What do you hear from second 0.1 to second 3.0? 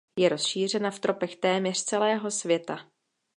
Je rozšířena v tropech téměř celého světa.